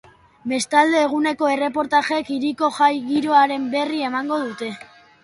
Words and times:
Bestalde, 0.51 1.01
eguneko 1.07 1.49
erreportajeek 1.55 2.31
hiriko 2.37 2.71
jai-giroaren 2.79 3.69
berri 3.77 4.01
emango 4.09 4.41
dute. 4.49 4.73